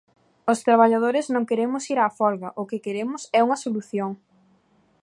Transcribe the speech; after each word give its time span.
Os 0.51 0.59
traballadores 0.67 1.25
non 1.33 1.47
queremos 1.49 1.83
ir 1.93 1.99
á 2.05 2.07
folga, 2.19 2.49
o 2.61 2.63
que 2.69 2.83
queremos 2.85 3.21
é 3.37 3.39
unha 3.47 3.61
solución. 3.65 4.11